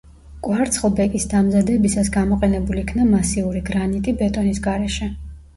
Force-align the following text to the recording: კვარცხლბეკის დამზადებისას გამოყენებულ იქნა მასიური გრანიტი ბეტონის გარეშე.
კვარცხლბეკის 0.45 1.27
დამზადებისას 1.33 2.09
გამოყენებულ 2.17 2.81
იქნა 2.85 3.07
მასიური 3.13 3.63
გრანიტი 3.71 4.15
ბეტონის 4.23 4.65
გარეშე. 4.71 5.15